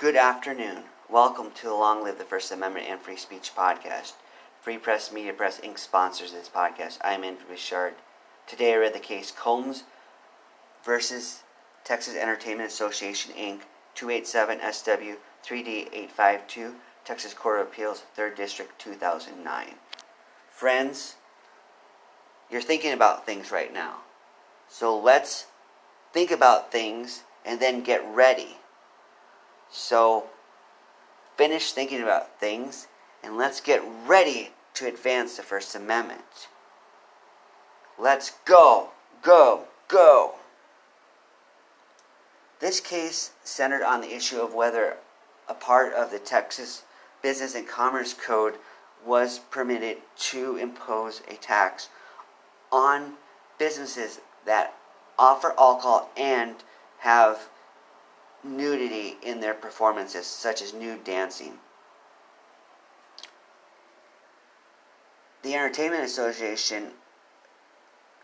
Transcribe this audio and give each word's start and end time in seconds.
Good 0.00 0.16
afternoon. 0.16 0.84
Welcome 1.10 1.50
to 1.56 1.66
the 1.66 1.74
Long 1.74 2.02
Live 2.02 2.16
the 2.16 2.24
First 2.24 2.50
Amendment 2.50 2.86
and 2.88 2.98
Free 2.98 3.18
Speech 3.18 3.52
podcast. 3.54 4.14
Free 4.58 4.78
Press 4.78 5.12
Media 5.12 5.34
Press 5.34 5.60
Inc. 5.60 5.78
sponsors 5.78 6.32
this 6.32 6.48
podcast. 6.48 6.96
I 7.02 7.12
am 7.12 7.22
Andrew 7.22 7.44
Richard. 7.50 7.92
Today 8.46 8.72
I 8.72 8.76
read 8.76 8.94
the 8.94 8.98
case 8.98 9.30
Combs 9.30 9.82
versus 10.82 11.42
Texas 11.84 12.16
Entertainment 12.16 12.70
Association 12.70 13.34
Inc. 13.34 13.60
287 13.94 14.60
SW 14.72 15.18
3D852, 15.46 16.72
Texas 17.04 17.34
Court 17.34 17.60
of 17.60 17.66
Appeals, 17.66 18.04
3rd 18.16 18.36
District, 18.36 18.78
2009. 18.78 19.66
Friends, 20.50 21.16
you're 22.50 22.62
thinking 22.62 22.94
about 22.94 23.26
things 23.26 23.50
right 23.50 23.70
now. 23.70 23.96
So 24.66 24.98
let's 24.98 25.48
think 26.14 26.30
about 26.30 26.72
things 26.72 27.24
and 27.44 27.60
then 27.60 27.82
get 27.82 28.02
ready. 28.14 28.59
So 29.70 30.24
finish 31.36 31.72
thinking 31.72 32.02
about 32.02 32.38
things 32.38 32.88
and 33.22 33.36
let's 33.36 33.60
get 33.60 33.82
ready 34.06 34.50
to 34.74 34.86
advance 34.86 35.36
the 35.36 35.42
First 35.42 35.74
Amendment. 35.74 36.48
Let's 37.98 38.32
go, 38.44 38.90
go, 39.22 39.64
go. 39.88 40.34
This 42.60 42.80
case 42.80 43.32
centered 43.42 43.82
on 43.82 44.00
the 44.00 44.14
issue 44.14 44.40
of 44.40 44.54
whether 44.54 44.96
a 45.48 45.54
part 45.54 45.92
of 45.94 46.10
the 46.10 46.18
Texas 46.18 46.82
Business 47.22 47.54
and 47.54 47.66
Commerce 47.66 48.14
Code 48.14 48.54
was 49.04 49.38
permitted 49.50 49.98
to 50.16 50.56
impose 50.56 51.22
a 51.28 51.34
tax 51.34 51.88
on 52.70 53.14
businesses 53.58 54.20
that 54.46 54.74
offer 55.18 55.54
alcohol 55.58 56.10
and 56.16 56.56
have 56.98 57.48
nudity 58.42 59.16
in 59.22 59.40
their 59.40 59.54
performances, 59.54 60.26
such 60.26 60.62
as 60.62 60.72
nude 60.72 61.04
dancing. 61.04 61.58
The 65.42 65.54
Entertainment 65.54 66.04
Association 66.04 66.92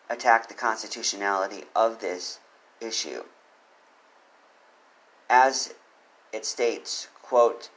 attacked 0.08 0.48
the 0.48 0.54
constitutionality 0.54 1.64
of 1.74 2.00
this 2.00 2.38
issue. 2.80 3.24
As 5.28 5.74
it 6.32 6.44
states, 6.44 7.08
quote, 7.22 7.70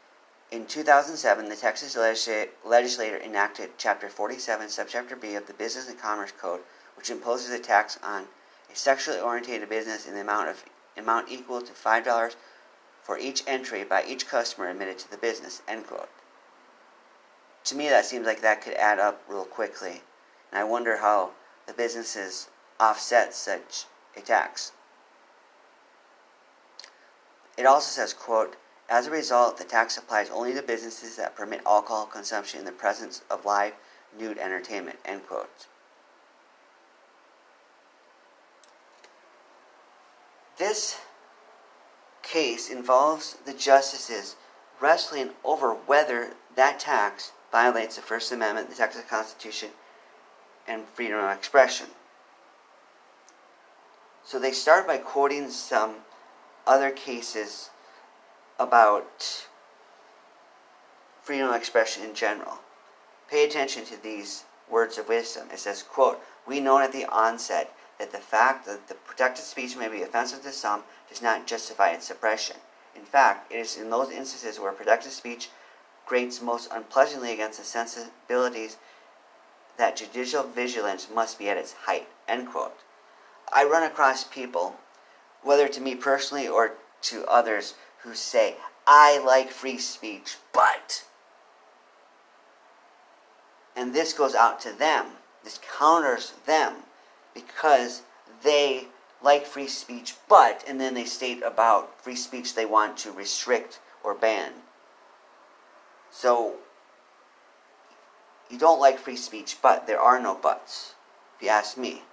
in 0.52 0.66
2007, 0.66 1.48
the 1.48 1.56
Texas 1.56 1.96
legislature 1.96 3.18
enacted 3.18 3.72
Chapter 3.78 4.10
47, 4.10 4.68
Subchapter 4.68 5.20
B 5.20 5.36
of 5.36 5.48
the 5.48 5.54
Business 5.54 5.88
and 5.88 6.00
Commerce 6.00 6.32
Code, 6.32 6.62
which 6.98 7.10
imposes 7.10 7.52
a 7.52 7.60
tax 7.60 8.00
on 8.04 8.26
a 8.72 8.76
sexually 8.76 9.20
oriented 9.20 9.68
business 9.70 10.08
in 10.08 10.16
the 10.16 10.22
amount 10.22 10.50
of 10.50 10.66
amount 10.98 11.32
equal 11.32 11.62
to 11.62 11.74
five 11.74 12.06
dollars 12.06 12.36
for 13.04 13.18
each 13.18 13.44
entry 13.48 13.84
by 13.84 14.04
each 14.04 14.28
customer 14.28 14.70
admitted 14.70 15.00
to 15.00 15.10
the 15.10 15.18
business. 15.18 15.62
End 15.68 15.88
quote. 15.88 16.10
To 17.66 17.76
me, 17.76 17.90
that 17.90 18.06
seems 18.06 18.26
like 18.26 18.42
that 18.42 18.62
could 18.62 18.74
add 18.74 19.00
up 19.00 19.22
real 19.28 19.46
quickly, 19.46 20.02
and 20.52 20.60
I 20.60 20.64
wonder 20.64 20.98
how 20.98 21.32
the 21.68 21.74
businesses 21.74 22.50
offset 22.80 23.34
such 23.34 23.86
a 24.16 24.22
tax. 24.22 24.72
It 27.58 27.66
also 27.66 27.90
says, 27.90 28.14
quote, 28.14 28.56
as 28.90 29.06
a 29.06 29.12
result, 29.12 29.58
the 29.58 29.66
tax 29.66 29.98
applies 29.98 30.30
only 30.30 30.54
to 30.54 30.64
businesses 30.64 31.16
that 31.18 31.36
permit 31.36 31.62
alcohol 31.66 32.06
consumption 32.06 32.60
in 32.60 32.66
the 32.66 32.72
presence 32.72 33.22
of 33.30 33.46
live 33.46 33.74
nude 34.18 34.40
entertainment, 34.40 34.98
end 35.06 35.28
quote. 35.28 35.68
This 40.60 41.00
case 42.22 42.70
involves 42.70 43.38
the 43.46 43.54
justices 43.54 44.36
wrestling 44.82 45.30
over 45.44 45.74
whether 45.74 46.32
that 46.56 46.82
tax 46.82 47.32
violates 47.50 47.96
the 47.96 48.02
First 48.02 48.32
Amendment, 48.34 48.70
the 48.70 48.76
Texas 48.76 49.04
Constitution, 49.10 49.70
and 50.68 50.84
freedom 50.86 51.18
of 51.18 51.36
expression. 51.36 51.88
So 54.26 54.38
they 54.38 54.52
start 54.52 54.86
by 54.86 54.98
quoting 54.98 55.50
some 55.50 55.96
other 56.68 56.92
cases 56.92 57.70
about 58.60 59.48
freedom 61.24 61.50
of 61.50 61.56
expression 61.56 62.04
in 62.04 62.14
general. 62.14 62.60
Pay 63.30 63.46
attention 63.46 63.86
to 63.86 64.04
these 64.04 64.44
words 64.70 64.98
of 64.98 65.08
wisdom. 65.08 65.48
It 65.54 65.60
says, 65.60 65.84
quote, 65.84 66.20
We 66.46 66.60
know 66.60 66.80
at 66.80 66.92
the 66.92 67.06
onset 67.06 67.74
that 68.00 68.12
the 68.12 68.18
fact 68.18 68.66
that 68.66 68.88
the 68.88 68.96
protected 68.96 69.44
speech 69.44 69.76
may 69.76 69.90
be 69.90 70.02
offensive 70.02 70.42
to 70.42 70.52
some 70.52 70.84
does 71.10 71.22
not 71.22 71.46
justify 71.46 71.90
its 71.90 72.08
suppression. 72.08 72.56
In 72.96 73.04
fact, 73.04 73.52
it 73.52 73.58
is 73.58 73.78
in 73.78 73.90
those 73.90 74.10
instances 74.10 74.60
where 74.60 74.72
protected 74.72 75.12
speech 75.12 75.50
grates 76.06 76.42
most 76.42 76.70
unpleasantly 76.72 77.34
against 77.34 77.60
the 77.60 77.66
sensibilities 77.66 78.78
that 79.78 79.96
judicial 79.96 80.44
vigilance 80.44 81.08
must 81.14 81.38
be 81.38 81.50
at 81.50 81.58
its 81.58 81.74
height. 81.74 82.08
End 82.28 82.48
quote. 82.50 82.80
I 83.52 83.64
run 83.64 83.84
across 83.84 84.24
people, 84.24 84.76
whether 85.44 85.68
to 85.68 85.82
me 85.82 85.96
personally 85.96 86.48
or 86.48 86.74
to 87.04 87.26
others, 87.26 87.76
who 88.04 88.14
say, 88.16 88.56
I 88.88 89.24
like 89.24 89.50
free 89.50 89.78
speech, 89.78 90.38
but. 90.54 91.04
And 93.76 93.94
this 93.94 94.14
goes 94.14 94.36
out 94.36 94.60
to 94.62 94.72
them. 94.72 95.06
This 95.44 95.60
counters 95.78 96.34
them 96.46 96.76
because 97.34 98.04
they 98.44 98.88
like 99.22 99.46
free 99.46 99.68
speech, 99.68 100.16
but, 100.28 100.64
and 100.68 100.80
then 100.80 100.94
they 100.94 101.06
state 101.06 101.44
about 101.44 102.02
free 102.02 102.16
speech 102.16 102.56
they 102.56 102.66
want 102.66 102.98
to 102.98 103.12
restrict 103.12 103.80
or 104.04 104.14
ban. 104.14 104.52
So, 106.12 106.56
you 108.50 108.58
don't 108.58 108.80
like 108.80 108.98
free 108.98 109.18
speech, 109.18 109.58
but 109.62 109.88
there 109.88 110.00
are 110.00 110.20
no 110.20 110.36
buts, 110.36 110.96
if 111.36 111.44
you 111.44 111.50
ask 111.50 111.78
me. 111.78 112.04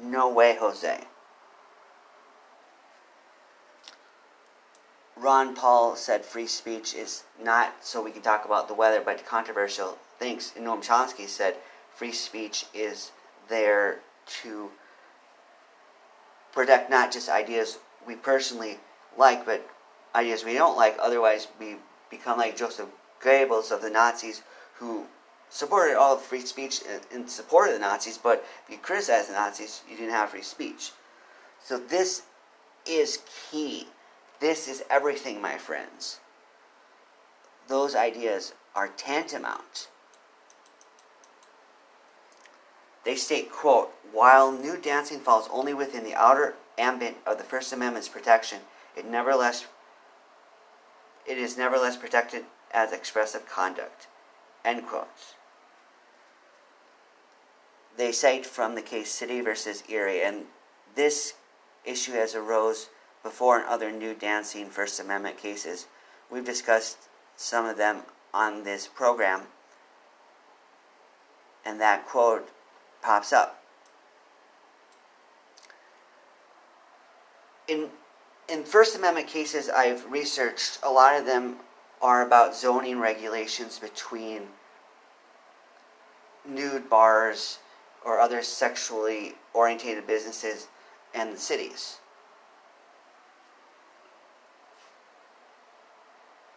No 0.00 0.32
way, 0.32 0.56
Jose. 0.58 1.04
Ron 5.16 5.54
Paul 5.54 5.96
said 5.96 6.24
free 6.24 6.46
speech 6.46 6.94
is 6.94 7.24
not 7.42 7.74
so 7.80 8.00
we 8.00 8.12
can 8.12 8.22
talk 8.22 8.44
about 8.44 8.68
the 8.68 8.74
weather, 8.74 9.02
but 9.04 9.26
controversial 9.26 9.98
things. 10.18 10.52
And 10.56 10.64
Noam 10.64 10.84
Chomsky 10.84 11.26
said 11.26 11.56
free 11.92 12.12
speech 12.12 12.66
is 12.72 13.10
there 13.48 13.98
to 14.42 14.70
protect 16.52 16.90
not 16.90 17.12
just 17.12 17.28
ideas 17.28 17.78
we 18.06 18.14
personally 18.14 18.78
like, 19.16 19.44
but 19.44 19.68
ideas 20.14 20.44
we 20.44 20.54
don't 20.54 20.76
like. 20.76 20.96
Otherwise, 21.00 21.48
we 21.58 21.76
become 22.10 22.38
like 22.38 22.56
Joseph 22.56 22.88
Goebbels 23.22 23.70
of 23.70 23.82
the 23.82 23.90
Nazis, 23.90 24.42
who 24.74 25.06
supported 25.50 25.96
all 25.96 26.14
of 26.14 26.22
free 26.22 26.40
speech 26.40 26.80
in 27.10 27.26
support 27.26 27.68
of 27.68 27.74
the 27.74 27.80
Nazis, 27.80 28.18
but 28.18 28.44
if 28.64 28.70
you 28.70 28.78
criticized 28.78 29.28
the 29.28 29.32
Nazis, 29.32 29.82
you 29.90 29.96
didn't 29.96 30.12
have 30.12 30.30
free 30.30 30.42
speech. 30.42 30.92
So 31.62 31.78
this 31.78 32.22
is 32.86 33.18
key 33.50 33.88
this 34.40 34.68
is 34.68 34.84
everything, 34.88 35.40
my 35.40 35.58
friends. 35.58 36.20
Those 37.66 37.96
ideas 37.96 38.54
are 38.74 38.88
tantamount. 38.88 39.88
They 43.08 43.16
state, 43.16 43.50
quote, 43.50 43.90
while 44.12 44.52
new 44.52 44.76
dancing 44.76 45.20
falls 45.20 45.48
only 45.50 45.72
within 45.72 46.04
the 46.04 46.14
outer 46.14 46.56
ambit 46.76 47.16
of 47.26 47.38
the 47.38 47.42
First 47.42 47.72
Amendment's 47.72 48.06
protection, 48.06 48.58
it 48.94 49.06
nevertheless 49.06 49.66
it 51.24 51.38
is 51.38 51.56
nevertheless 51.56 51.96
protected 51.96 52.44
as 52.70 52.92
expressive 52.92 53.48
conduct. 53.48 54.08
End 54.62 54.86
quotes. 54.86 55.36
They 57.96 58.12
cite 58.12 58.44
from 58.44 58.74
the 58.74 58.82
case 58.82 59.10
City 59.10 59.40
versus 59.40 59.82
Erie, 59.88 60.20
and 60.20 60.44
this 60.94 61.32
issue 61.86 62.12
has 62.12 62.34
arose 62.34 62.90
before 63.22 63.58
in 63.58 63.64
other 63.64 63.90
new 63.90 64.12
dancing 64.12 64.68
First 64.68 65.00
Amendment 65.00 65.38
cases. 65.38 65.86
We've 66.30 66.44
discussed 66.44 66.98
some 67.36 67.64
of 67.64 67.78
them 67.78 68.02
on 68.34 68.64
this 68.64 68.86
program, 68.86 69.44
and 71.64 71.80
that 71.80 72.06
quote 72.06 72.50
pops 73.08 73.32
up. 73.32 73.64
In, 77.66 77.88
in 78.50 78.64
First 78.64 78.96
Amendment 78.96 79.26
cases 79.26 79.70
I've 79.70 80.04
researched, 80.12 80.78
a 80.82 80.90
lot 80.90 81.18
of 81.18 81.24
them 81.24 81.56
are 82.02 82.20
about 82.26 82.54
zoning 82.54 83.00
regulations 83.00 83.78
between 83.78 84.42
nude 86.46 86.90
bars 86.90 87.60
or 88.04 88.20
other 88.20 88.42
sexually 88.42 89.36
orientated 89.54 90.06
businesses 90.06 90.68
and 91.14 91.32
the 91.32 91.38
cities. 91.38 91.96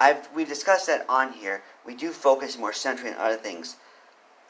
I've 0.01 0.27
we've 0.35 0.49
discussed 0.49 0.87
that 0.87 1.05
on 1.07 1.31
here. 1.31 1.63
We 1.85 1.95
do 1.95 2.09
focus 2.09 2.57
more 2.57 2.73
centrally 2.73 3.13
on 3.13 3.21
other 3.21 3.37
things. 3.37 3.77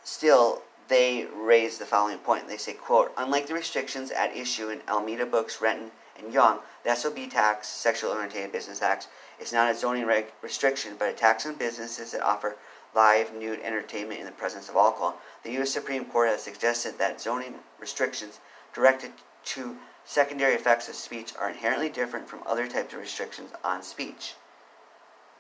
Still, 0.03 0.63
they 0.87 1.27
raise 1.33 1.77
the 1.77 1.85
following 1.85 2.17
point. 2.17 2.47
They 2.47 2.57
say, 2.57 2.73
quote, 2.73 3.13
unlike 3.17 3.47
the 3.47 3.53
restrictions 3.53 4.11
at 4.11 4.35
issue 4.35 4.69
in 4.69 4.81
Alameda 4.87 5.25
Books, 5.25 5.61
Renton, 5.61 5.91
and 6.17 6.33
Young, 6.33 6.59
the 6.83 6.95
SOB 6.95 7.29
tax, 7.29 7.67
Sexual 7.67 8.11
Oriented 8.11 8.51
Business 8.51 8.79
Tax, 8.79 9.07
is 9.39 9.53
not 9.53 9.71
a 9.71 9.75
zoning 9.75 10.05
reg- 10.05 10.33
restriction, 10.41 10.95
but 10.97 11.09
a 11.09 11.13
tax 11.13 11.45
on 11.45 11.55
businesses 11.55 12.11
that 12.11 12.21
offer 12.21 12.57
live 12.93 13.33
nude 13.33 13.61
entertainment 13.61 14.19
in 14.19 14.25
the 14.25 14.31
presence 14.31 14.69
of 14.69 14.75
alcohol. 14.75 15.17
The 15.43 15.51
U.S. 15.53 15.71
Supreme 15.71 16.05
Court 16.05 16.29
has 16.29 16.43
suggested 16.43 16.97
that 16.97 17.21
zoning 17.21 17.55
restrictions 17.79 18.39
directed 18.73 19.11
to 19.45 19.77
secondary 20.05 20.53
effects 20.53 20.89
of 20.89 20.95
speech 20.95 21.33
are 21.39 21.49
inherently 21.49 21.89
different 21.89 22.27
from 22.27 22.43
other 22.45 22.67
types 22.67 22.93
of 22.93 22.99
restrictions 22.99 23.51
on 23.63 23.81
speech. 23.81 24.35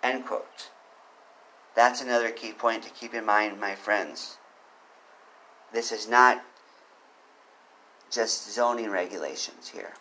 End 0.01 0.25
quote. 0.25 0.69
That's 1.75 2.01
another 2.01 2.31
key 2.31 2.51
point 2.51 2.83
to 2.83 2.89
keep 2.89 3.13
in 3.13 3.25
mind, 3.25 3.59
my 3.59 3.75
friends. 3.75 4.37
This 5.73 5.91
is 5.91 6.07
not 6.07 6.43
just 8.09 8.51
zoning 8.51 8.89
regulations 8.89 9.69
here. 9.69 9.93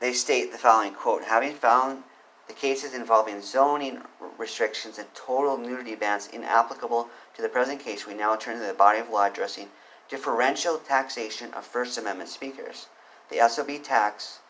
They 0.00 0.12
state 0.12 0.50
the 0.50 0.58
following 0.58 0.94
quote 0.94 1.22
Having 1.24 1.54
found 1.54 2.02
the 2.48 2.54
cases 2.54 2.92
involving 2.92 3.40
zoning 3.40 4.02
restrictions 4.36 4.98
and 4.98 5.06
total 5.14 5.56
nudity 5.56 5.94
bans 5.94 6.28
inapplicable 6.32 7.08
to 7.36 7.42
the 7.42 7.48
present 7.48 7.80
case, 7.80 8.04
we 8.04 8.14
now 8.14 8.34
turn 8.34 8.58
to 8.58 8.66
the 8.66 8.74
body 8.74 8.98
of 8.98 9.10
law 9.10 9.26
addressing 9.26 9.68
differential 10.08 10.78
taxation 10.78 11.54
of 11.54 11.64
First 11.64 11.96
Amendment 11.96 12.30
speakers. 12.30 12.88
The 13.30 13.48
SOB 13.48 13.82
tax 13.82 14.40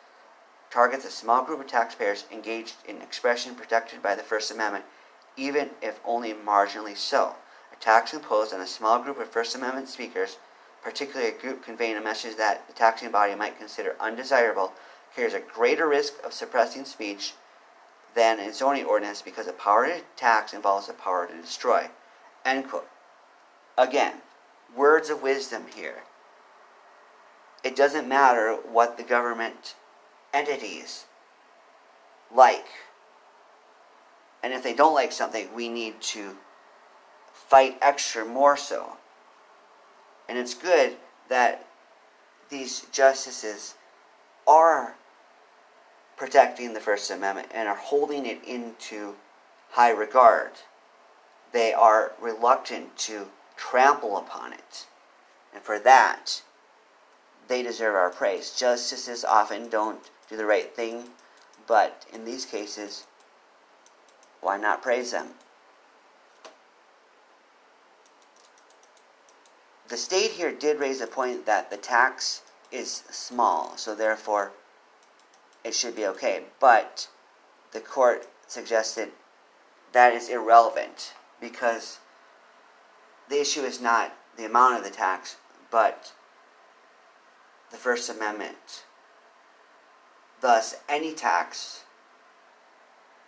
targets 0.71 1.05
a 1.05 1.11
small 1.11 1.45
group 1.45 1.61
of 1.61 1.67
taxpayers 1.67 2.25
engaged 2.33 2.77
in 2.89 3.03
expression 3.03 3.55
protected 3.55 4.03
by 4.03 4.15
the 4.15 4.23
First 4.23 4.51
Amendment, 4.51 4.87
even 5.37 5.71
if 5.83 6.01
only 6.05 6.33
marginally 6.33 6.97
so. 6.97 7.35
A 7.83 7.85
tax 7.85 8.15
imposed 8.15 8.55
on 8.55 8.61
a 8.61 8.67
small 8.67 9.01
group 9.01 9.19
of 9.19 9.29
First 9.29 9.57
Amendment 9.57 9.89
speakers, 9.89 10.39
particularly 10.85 11.33
a 11.33 11.41
group 11.41 11.65
conveying 11.65 11.97
a 11.97 12.01
message 12.01 12.37
that 12.37 12.69
the 12.69 12.73
taxing 12.73 13.11
body 13.11 13.35
might 13.35 13.59
consider 13.59 13.97
undesirable, 13.99 14.73
carries 15.17 15.35
a 15.35 15.41
greater 15.41 15.89
risk 15.89 16.15
of 16.25 16.33
suppressing 16.33 16.85
speech 16.85 17.35
than 18.15 18.39
a 18.39 18.53
zoning 18.53 18.85
ordinance 18.85 19.21
because 19.21 19.47
the 19.47 19.53
power 19.53 19.87
to 19.87 20.01
tax 20.15 20.55
involves 20.55 20.87
the 20.87 20.93
power 20.93 21.27
to 21.27 21.35
destroy. 21.35 21.89
End 22.45 22.69
quote. 22.69 22.89
Again, 23.77 24.19
words 24.77 25.11
of 25.11 25.21
wisdom 25.21 25.65
here. 25.75 26.05
It 27.65 27.75
doesn't 27.75 28.07
matter 28.07 28.55
what 28.55 28.97
the 28.97 29.03
government 29.03 29.75
entities 30.33 31.07
like. 32.33 32.67
And 34.41 34.53
if 34.53 34.63
they 34.63 34.73
don't 34.73 34.95
like 34.95 35.11
something, 35.11 35.53
we 35.53 35.69
need 35.69 36.01
to 36.01 36.37
fight 37.53 37.77
extra 37.83 38.25
more 38.25 38.57
so. 38.57 38.97
And 40.27 40.39
it's 40.39 40.55
good 40.55 40.97
that 41.29 41.67
these 42.49 42.87
justices 42.91 43.75
are 44.47 44.95
protecting 46.17 46.73
the 46.73 46.81
First 46.81 47.11
Amendment 47.11 47.49
and 47.53 47.69
are 47.69 47.77
holding 47.77 48.25
it 48.25 48.43
into 48.43 49.17
high 49.73 49.91
regard. 49.91 50.53
They 51.53 51.75
are 51.75 52.13
reluctant 52.19 52.97
to 53.01 53.27
trample 53.55 54.17
upon 54.17 54.55
it. 54.55 54.87
And 55.53 55.63
for 55.63 55.79
that, 55.81 56.41
they 57.49 57.63
deserve 57.63 57.95
our 57.95 58.09
praise. 58.09 58.57
Justices 58.59 59.27
often 59.27 59.69
don't 59.69 60.09
do 60.31 60.39
the 60.39 60.47
right 60.47 60.75
thing, 60.75 61.11
but 61.67 62.07
in 62.15 62.25
these 62.25 62.47
cases, 62.47 63.07
why 64.41 64.57
not 64.57 64.81
praise 64.81 65.11
them? 65.11 65.35
The 69.93 69.99
state 69.99 70.31
here 70.31 70.51
did 70.51 70.81
raise 70.81 71.03
a 71.03 71.07
point 71.07 71.45
that 71.45 71.69
the 71.69 71.77
tax 71.77 72.41
is 72.71 73.03
small, 73.11 73.77
so 73.77 73.95
therefore 73.95 74.53
it 75.65 75.75
should 75.75 75.95
be 75.95 76.07
okay. 76.07 76.45
But 76.59 77.09
the 77.73 77.81
court 77.81 78.27
suggested 78.47 79.11
that 79.93 80.15
is 80.15 80.31
irrelevant 80.31 81.13
because 81.43 81.99
the 83.29 83.39
issue 83.39 83.61
is 83.61 83.83
not 83.83 84.17
the 84.39 84.47
amount 84.47 84.79
of 84.79 84.83
the 84.83 84.89
tax, 84.89 85.37
but 85.71 86.15
the 87.71 87.77
First 87.77 88.09
Amendment. 88.09 88.87
Thus, 90.41 90.77
any 90.89 91.13
tax, 91.13 91.85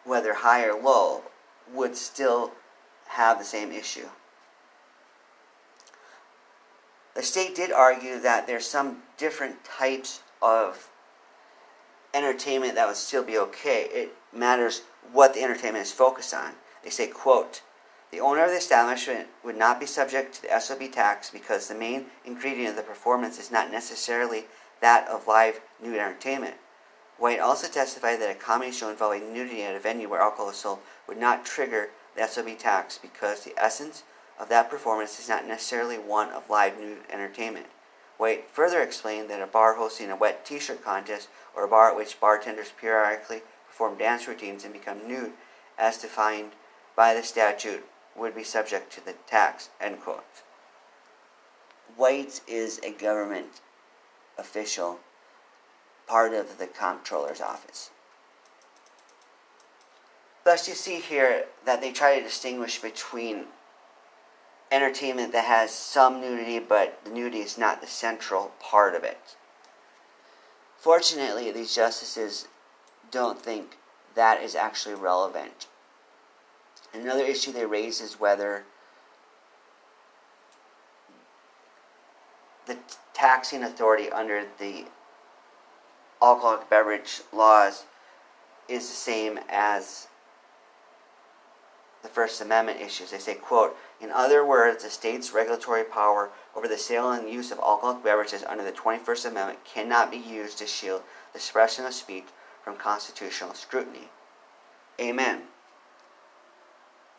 whether 0.05 0.33
high 0.33 0.65
or 0.65 0.81
low, 0.81 1.25
would 1.71 1.95
still 1.95 2.53
have 3.09 3.39
the 3.39 3.45
same 3.45 3.71
issue. 3.71 4.09
The 7.15 7.23
state 7.23 7.55
did 7.55 7.71
argue 7.71 8.19
that 8.21 8.47
there's 8.47 8.67
some 8.67 9.03
different 9.17 9.65
types 9.65 10.21
of 10.43 10.91
entertainment 12.13 12.75
that 12.75 12.87
would 12.87 12.97
still 12.97 13.23
be 13.23 13.39
okay. 13.39 13.89
It 13.93 14.17
matters 14.33 14.83
what 15.13 15.35
the 15.35 15.43
entertainment 15.43 15.85
is 15.85 15.93
focused 15.93 16.35
on. 16.35 16.53
They 16.83 16.91
say, 16.91 17.07
quote, 17.07 17.63
the 18.11 18.21
owner 18.21 18.45
of 18.45 18.51
the 18.51 18.57
establishment 18.57 19.29
would 19.43 19.57
not 19.57 19.81
be 19.81 19.87
subject 19.87 20.35
to 20.35 20.43
the 20.43 20.61
SOB 20.61 20.93
tax 20.93 21.31
because 21.31 21.67
the 21.67 21.75
main 21.75 22.07
ingredient 22.25 22.71
of 22.71 22.77
the 22.77 22.83
performance 22.83 23.39
is 23.39 23.51
not 23.51 23.73
necessarily 23.73 24.45
that 24.81 25.09
of 25.09 25.27
live 25.27 25.61
nude 25.83 25.97
entertainment. 25.97 26.55
White 27.19 27.41
also 27.41 27.69
testified 27.69 28.21
that 28.21 28.31
a 28.31 28.35
comedy 28.35 28.71
show 28.71 28.91
involving 28.91 29.33
nudity 29.33 29.63
at 29.63 29.75
a 29.75 29.81
venue 29.81 30.09
where 30.09 30.21
alcohol 30.21 30.51
is 30.51 30.57
sold 30.57 30.81
would 31.09 31.19
not 31.19 31.45
trigger 31.45 31.91
the 32.17 32.27
SOB 32.27 32.59
tax 32.59 32.99
because 32.99 33.45
the 33.45 33.55
essence 33.57 34.03
of 34.39 34.49
that 34.49 34.71
performance 34.71 35.19
is 35.19 35.29
not 35.29 35.47
necessarily 35.47 35.97
one 35.97 36.31
of 36.31 36.51
live 36.51 36.79
nude 36.79 36.99
entertainment. 37.11 37.67
White 38.17 38.49
further 38.51 38.81
explained 38.81 39.29
that 39.31 39.43
a 39.43 39.47
bar 39.47 39.75
hosting 39.75 40.11
a 40.11 40.17
wet 40.17 40.45
t 40.45 40.59
shirt 40.59 40.85
contest 40.85 41.29
or 41.55 41.65
a 41.65 41.69
bar 41.69 41.91
at 41.91 41.97
which 41.97 42.21
bartenders 42.21 42.73
periodically 42.81 43.43
perform 43.67 43.99
dance 43.99 44.29
routines 44.29 44.65
and 44.65 44.73
become 44.73 45.07
nude, 45.09 45.33
as 45.79 45.99
defined 45.99 46.53
by 46.97 47.13
the 47.15 47.23
statute, 47.23 47.85
would 48.17 48.35
be 48.35 48.45
subject 48.45 48.93
to 48.93 49.05
the 49.05 49.15
tax. 49.27 49.71
End 49.81 50.01
quote. 50.01 50.25
White 51.97 52.41
is 52.47 52.81
a 52.85 52.93
government 52.93 53.61
official, 54.39 55.01
part 56.07 56.33
of 56.33 56.59
the 56.59 56.67
comptroller's 56.67 57.41
office. 57.41 57.91
Thus, 60.45 60.69
you 60.69 60.75
see 60.75 61.01
here 61.01 61.47
that 61.65 61.81
they 61.81 61.91
try 61.91 62.19
to 62.19 62.25
distinguish 62.25 62.81
between 62.81 63.47
entertainment 64.75 65.33
that 65.33 65.45
has 65.45 65.71
some 65.71 66.21
nudity, 66.21 66.59
but 66.59 66.99
the 67.05 67.11
nudity 67.11 67.39
is 67.39 67.57
not 67.57 67.81
the 67.81 67.87
central 67.87 68.53
part 68.61 68.97
of 68.97 69.05
it. 69.05 69.37
Fortunately, 70.77 71.53
these 71.53 71.75
justices 71.75 72.49
don't 73.13 73.41
think 73.41 73.79
that 74.17 74.43
is 74.43 74.57
actually 74.57 74.97
relevant. 74.97 75.69
Another 76.93 77.23
issue 77.23 77.53
they 77.53 77.67
raise 77.67 78.01
is 78.01 78.19
whether 78.19 78.65
the 82.67 82.77
taxing 83.13 83.63
authority 83.63 84.11
under 84.11 84.45
the 84.59 84.87
alcoholic 86.21 86.69
beverage 86.69 87.21
laws 87.33 87.85
is 88.69 88.89
the 88.89 88.95
same 88.95 89.39
as 89.49 90.09
the 92.03 92.09
First 92.09 92.41
Amendment 92.41 92.81
issues. 92.81 93.13
They 93.13 93.19
say, 93.19 93.35
quote, 93.35 93.77
in 94.01 94.11
other 94.11 94.45
words, 94.45 94.83
the 94.83 94.91
state's 94.91 95.33
regulatory 95.33 95.85
power 95.85 96.31
over 96.55 96.69
the 96.69 96.79
sale 96.79 97.11
and 97.11 97.29
use 97.29 97.51
of 97.51 97.59
alcoholic 97.59 98.03
beverages 98.03 98.45
under 98.45 98.65
the 98.65 98.73
21st 98.73 99.31
Amendment 99.31 99.65
cannot 99.65 100.11
be 100.11 100.17
used 100.17 100.59
to 100.59 100.67
shield 100.67 101.03
the 101.33 101.39
expression 101.39 101.85
of 101.87 101.95
speech 101.95 102.27
from 102.63 102.77
constitutional 102.77 103.55
scrutiny. 103.55 104.09
Amen. 105.01 105.43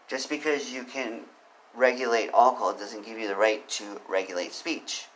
Just 0.07 0.29
because 0.29 0.71
you 0.71 0.83
can 0.83 1.21
regulate 1.73 2.29
alcohol 2.29 2.73
doesn't 2.73 3.05
give 3.05 3.17
you 3.17 3.27
the 3.27 3.35
right 3.35 3.67
to 3.69 4.01
regulate 4.07 4.53
speech. 4.53 5.07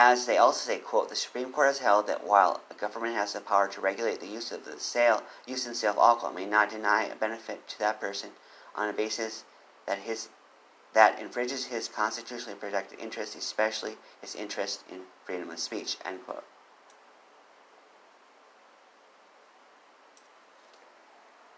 As 0.00 0.26
they 0.26 0.38
also 0.38 0.60
say, 0.60 0.78
quote, 0.78 1.08
the 1.08 1.16
Supreme 1.16 1.50
Court 1.50 1.66
has 1.66 1.80
held 1.80 2.06
that 2.06 2.24
while 2.24 2.60
a 2.70 2.74
government 2.74 3.16
has 3.16 3.32
the 3.32 3.40
power 3.40 3.66
to 3.66 3.80
regulate 3.80 4.20
the 4.20 4.28
use 4.28 4.52
of 4.52 4.64
the 4.64 4.78
sale, 4.78 5.24
use 5.44 5.66
and 5.66 5.74
sale 5.74 5.90
of 5.90 5.98
alcohol, 5.98 6.32
may 6.32 6.46
not 6.46 6.70
deny 6.70 7.02
a 7.02 7.16
benefit 7.16 7.66
to 7.66 7.78
that 7.80 8.00
person 8.00 8.30
on 8.76 8.88
a 8.88 8.92
basis 8.92 9.42
that 9.88 9.98
his 9.98 10.28
that 10.92 11.18
infringes 11.18 11.64
his 11.64 11.88
constitutionally 11.88 12.56
protected 12.56 13.00
interest, 13.00 13.34
especially 13.34 13.96
his 14.20 14.36
interest 14.36 14.84
in 14.88 15.00
freedom 15.24 15.50
of 15.50 15.58
speech. 15.58 15.96
End 16.04 16.24
quote. 16.24 16.44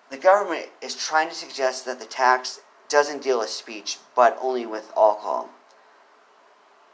The 0.09 0.16
government 0.16 0.70
is 0.80 0.97
trying 0.97 1.28
to 1.28 1.35
suggest 1.35 1.85
that 1.85 2.00
the 2.00 2.06
tax 2.06 2.62
doesn't 2.88 3.23
deal 3.23 3.40
with 3.40 3.50
speech, 3.50 3.99
but 4.16 4.38
only 4.40 4.64
with 4.64 4.90
alcohol. 4.97 5.50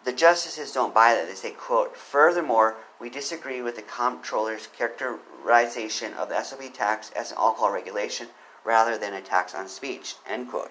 The 0.07 0.13
justices 0.13 0.71
don't 0.71 0.95
buy 0.95 1.15
that. 1.15 1.27
They 1.27 1.35
say, 1.35 1.51
quote, 1.51 1.97
furthermore, 1.97 2.77
we 3.01 3.11
disagree 3.11 3.61
with 3.61 3.75
the 3.75 3.83
comptroller's 3.83 4.69
characterization 4.69 6.15
of 6.15 6.29
the 6.29 6.41
SOB 6.41 6.73
tax 6.73 7.11
as 7.11 7.33
an 7.33 7.39
alcohol 7.39 7.73
regulation 7.73 8.29
rather 8.65 8.97
than 8.97 9.15
a 9.15 9.21
tax 9.21 9.53
on 9.53 9.67
speech, 9.67 10.15
end 10.25 10.49
quote. 10.49 10.71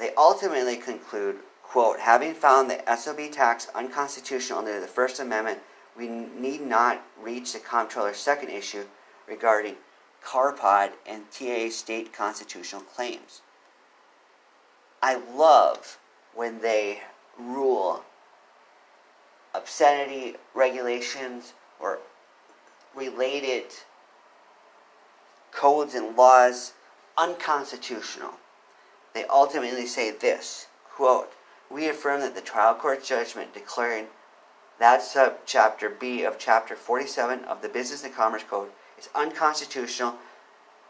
They 0.00 0.10
ultimately 0.16 0.76
conclude, 0.76 1.36
quote, 1.62 2.00
having 2.00 2.34
found 2.34 2.68
the 2.68 2.96
SOB 2.96 3.30
tax 3.30 3.68
unconstitutional 3.72 4.58
under 4.58 4.80
the 4.80 4.88
First 4.88 5.20
Amendment, 5.20 5.60
we 5.96 6.08
need 6.08 6.60
not 6.60 7.02
reach 7.22 7.52
the 7.52 7.60
comptroller's 7.60 8.16
second 8.16 8.48
issue 8.48 8.84
regarding 9.28 9.76
Karpod 10.24 10.92
and 11.06 11.30
TEA 11.30 11.70
state 11.70 12.12
constitutional 12.12 12.82
claims. 12.82 13.42
I 15.02 15.16
love 15.16 15.98
when 16.34 16.60
they 16.60 17.02
rule 17.38 18.04
obscenity 19.54 20.36
regulations 20.54 21.52
or 21.78 21.98
related 22.94 23.64
codes 25.52 25.94
and 25.94 26.16
laws 26.16 26.72
unconstitutional. 27.16 28.34
They 29.12 29.24
ultimately 29.24 29.86
say 29.86 30.10
this 30.10 30.66
quote, 30.90 31.32
We 31.70 31.88
affirm 31.88 32.20
that 32.20 32.34
the 32.34 32.40
trial 32.40 32.74
court 32.74 33.04
judgment 33.04 33.52
declaring 33.52 34.06
that 34.78 35.00
subchapter 35.00 35.98
B 35.98 36.24
of 36.24 36.38
chapter 36.38 36.74
47 36.74 37.44
of 37.44 37.62
the 37.62 37.68
Business 37.68 38.04
and 38.04 38.14
Commerce 38.14 38.42
Code 38.42 38.70
is 38.98 39.08
unconstitutional 39.14 40.14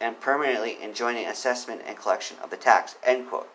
and 0.00 0.20
permanently 0.20 0.82
enjoining 0.82 1.26
assessment 1.26 1.82
and 1.86 1.96
collection 1.96 2.36
of 2.42 2.50
the 2.50 2.56
tax. 2.56 2.96
End 3.04 3.28
quote. 3.28 3.48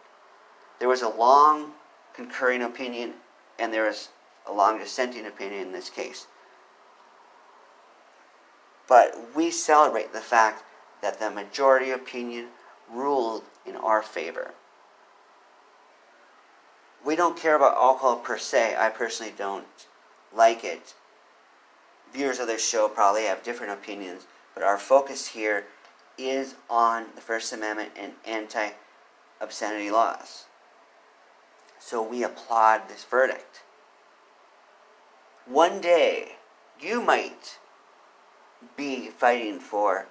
There 0.80 0.90
was 0.90 1.02
a 1.02 1.10
long 1.10 1.74
concurring 2.14 2.62
opinion 2.62 3.14
and 3.58 3.74
there 3.74 3.86
was 3.86 4.10
a 4.48 4.54
long 4.54 4.80
dissenting 4.80 5.26
opinion 5.26 5.68
in 5.68 5.72
this 5.72 5.90
case. 5.90 6.28
But 8.88 9.36
we 9.36 9.52
celebrate 9.52 10.14
the 10.14 10.22
fact 10.22 10.64
that 11.02 11.20
the 11.20 11.30
majority 11.30 11.92
opinion 11.92 12.48
ruled 12.92 13.44
in 13.66 13.76
our 13.76 14.02
favor. 14.02 14.54
We 17.06 17.16
don't 17.16 17.38
care 17.38 17.56
about 17.56 17.78
alcohol 17.78 18.18
per 18.18 18.38
se. 18.38 18.76
I 18.78 18.90
personally 18.90 19.34
don't 19.38 19.66
like 20.36 20.64
it. 20.64 20.96
Viewers 22.12 22.40
of 22.40 22.48
this 22.48 22.68
show 22.68 22.90
probably 22.90 23.24
have 23.24 23.44
different 23.44 23.72
opinions, 23.72 24.26
but 24.54 24.64
our 24.64 24.78
focus 24.78 25.28
here 25.30 25.66
is 26.18 26.56
on 26.70 27.06
the 27.16 27.22
First 27.22 27.54
Amendment 27.54 27.92
and 27.96 28.14
anti 28.26 28.72
obscenity 29.40 29.90
laws. 29.90 30.46
So 31.80 32.04
we 32.04 32.24
applaud 32.24 32.90
this 32.90 33.06
verdict. 33.06 33.62
One 35.46 35.80
day, 35.80 36.36
you 36.80 37.02
might 37.02 37.58
be 38.76 39.08
fighting 39.08 39.60
for 39.60 40.08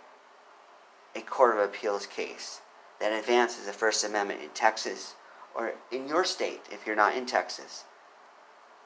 a 1.14 1.20
Court 1.20 1.56
of 1.56 1.62
Appeals 1.62 2.06
case 2.06 2.60
that 3.00 3.12
advances 3.12 3.66
the 3.66 3.72
First 3.72 4.04
Amendment 4.04 4.40
in 4.42 4.48
Texas 4.50 5.14
or 5.54 5.74
in 5.92 6.08
your 6.08 6.24
state 6.24 6.62
if 6.70 6.86
you're 6.86 6.96
not 6.96 7.16
in 7.16 7.26
Texas. 7.26 7.84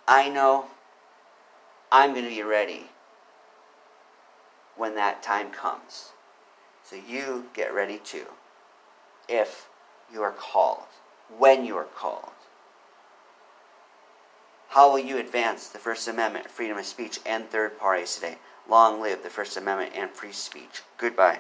I 0.08 0.28
know 0.28 0.66
I'm 1.90 2.12
going 2.12 2.24
to 2.24 2.30
be 2.30 2.42
ready 2.42 2.90
when 4.82 4.96
that 4.96 5.22
time 5.22 5.48
comes. 5.48 6.10
So 6.82 6.96
you 6.96 7.46
get 7.54 7.72
ready 7.72 7.98
too 7.98 8.26
if 9.28 9.68
you 10.12 10.22
are 10.22 10.32
called, 10.32 10.88
when 11.38 11.64
you 11.64 11.76
are 11.76 11.84
called. 11.84 12.32
How 14.70 14.90
will 14.90 14.98
you 14.98 15.18
advance 15.18 15.68
the 15.68 15.78
First 15.78 16.08
Amendment, 16.08 16.50
freedom 16.50 16.78
of 16.78 16.84
speech, 16.84 17.20
and 17.24 17.48
third 17.48 17.78
parties 17.78 18.16
today? 18.16 18.38
Long 18.68 19.00
live 19.00 19.22
the 19.22 19.30
First 19.30 19.56
Amendment 19.56 19.92
and 19.94 20.10
free 20.10 20.32
speech. 20.32 20.82
Goodbye. 20.98 21.38